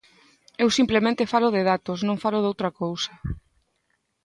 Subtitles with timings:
[0.63, 3.13] Eu simplemente falo de datos, non falo doutra cousa.